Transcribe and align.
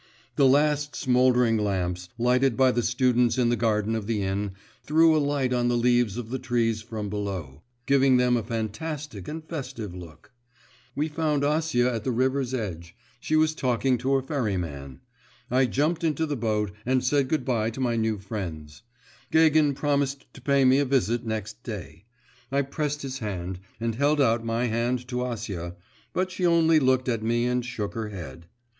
The 0.35 0.47
last, 0.47 0.95
smouldering 0.95 1.57
lamps, 1.57 2.09
lighted 2.17 2.57
by 2.57 2.71
the 2.71 2.81
students 2.81 3.37
in 3.37 3.49
the 3.49 3.55
garden 3.55 3.93
of 3.93 4.07
the 4.07 4.23
inn, 4.23 4.53
threw 4.83 5.15
a 5.15 5.19
light 5.21 5.53
on 5.53 5.67
the 5.67 5.77
leaves 5.77 6.17
of 6.17 6.31
the 6.31 6.39
trees 6.39 6.81
from 6.81 7.07
below, 7.07 7.61
giving 7.85 8.17
them 8.17 8.35
a 8.35 8.41
fantastic 8.41 9.27
and 9.27 9.45
festive 9.47 9.93
look. 9.93 10.31
We 10.95 11.07
found 11.07 11.43
Acia 11.43 11.93
at 11.93 12.03
the 12.03 12.09
river's 12.11 12.51
edge; 12.51 12.95
she 13.19 13.35
was 13.35 13.53
talking 13.53 13.99
to 13.99 14.15
a 14.15 14.23
ferryman. 14.23 15.01
I 15.51 15.67
jumped 15.67 16.03
into 16.03 16.25
the 16.25 16.35
boat, 16.35 16.71
and 16.83 17.03
said 17.03 17.27
good 17.27 17.45
bye 17.45 17.69
to 17.69 17.79
my 17.79 17.95
new 17.95 18.17
friends. 18.17 18.81
Gagin 19.29 19.75
promised 19.75 20.25
to 20.33 20.41
pay 20.41 20.65
me 20.65 20.79
a 20.79 20.83
visit 20.85 21.27
next 21.27 21.61
day; 21.61 22.05
I 22.51 22.63
pressed 22.63 23.03
his 23.03 23.19
hand, 23.19 23.59
and 23.79 23.93
held 23.93 24.19
out 24.19 24.43
my 24.43 24.65
hand 24.65 25.07
to 25.09 25.17
Acia; 25.23 25.75
but 26.11 26.31
she 26.31 26.43
only 26.43 26.79
looked 26.79 27.07
at 27.07 27.21
me 27.21 27.45
and 27.45 27.63
shook 27.63 27.93
her 27.93 28.09
head. 28.09 28.47